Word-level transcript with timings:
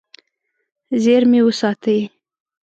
زیرمې 1.03 1.39
وساتي. 1.47 1.97